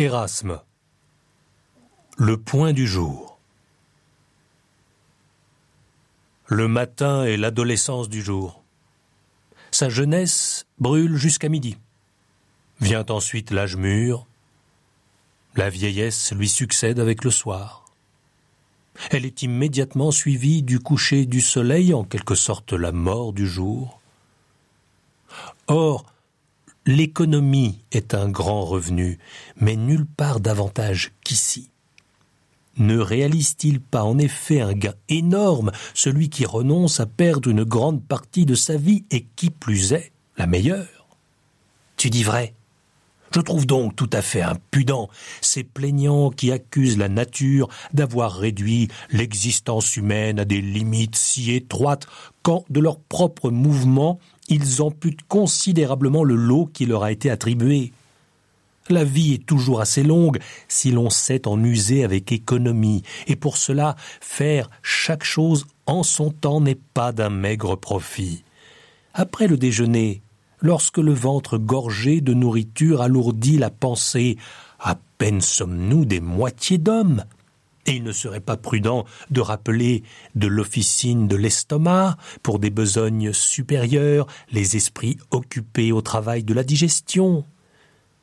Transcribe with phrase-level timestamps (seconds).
[0.00, 0.62] Erasme.
[2.16, 3.38] Le point du jour.
[6.46, 8.62] Le matin est l'adolescence du jour.
[9.70, 11.76] Sa jeunesse brûle jusqu'à midi.
[12.80, 14.26] Vient ensuite l'âge mûr.
[15.54, 17.84] La vieillesse lui succède avec le soir.
[19.10, 24.00] Elle est immédiatement suivie du coucher du soleil, en quelque sorte la mort du jour.
[25.66, 26.06] Or,
[26.86, 29.18] l'économie est un grand revenu,
[29.56, 31.70] mais nulle part davantage qu'ici.
[32.76, 38.02] Ne réalise-t-il pas en effet un gain énorme celui qui renonce à perdre une grande
[38.02, 41.06] partie de sa vie et qui plus est la meilleure?
[41.96, 42.54] Tu dis vrai
[43.32, 45.08] je trouve donc tout à fait impudent
[45.40, 52.08] ces plaignants qui accusent la nature d'avoir réduit l'existence humaine à des limites si étroites
[52.42, 54.18] quand, de leur propre mouvement,
[54.50, 57.92] ils amputent considérablement le lot qui leur a été attribué.
[58.88, 63.56] La vie est toujours assez longue si l'on sait en user avec économie, et pour
[63.56, 68.44] cela faire chaque chose en son temps n'est pas d'un maigre profit.
[69.14, 70.22] Après le déjeuner,
[70.60, 74.36] lorsque le ventre gorgé de nourriture alourdit la pensée.
[74.78, 77.24] À peine sommes-nous des moitiés d'hommes.
[77.90, 80.02] Il ne serait pas prudent de rappeler
[80.34, 86.62] de l'officine de l'estomac, pour des besognes supérieures, les esprits occupés au travail de la
[86.62, 87.44] digestion.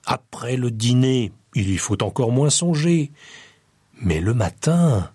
[0.05, 3.11] Après le dîner, il y faut encore moins songer.
[4.01, 5.11] Mais le matin,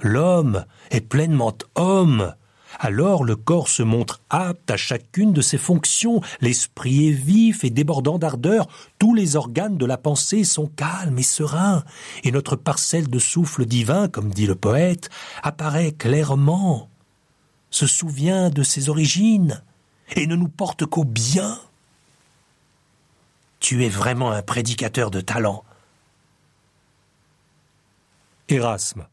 [0.00, 2.34] l'homme est pleinement homme,
[2.78, 7.70] alors le corps se montre apte à chacune de ses fonctions, l'esprit est vif et
[7.70, 11.84] débordant d'ardeur, tous les organes de la pensée sont calmes et sereins,
[12.22, 15.10] et notre parcelle de souffle divin, comme dit le poète,
[15.42, 16.88] apparaît clairement,
[17.70, 19.62] se souvient de ses origines,
[20.16, 21.58] et ne nous porte qu'au bien.
[23.60, 25.64] Tu es vraiment un prédicateur de talent.
[28.48, 29.06] Erasme.